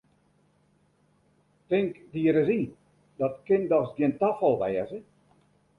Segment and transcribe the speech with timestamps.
[1.67, 2.65] Tink dy ris yn,
[3.19, 4.99] dat kin dochs gjin tafal wêze!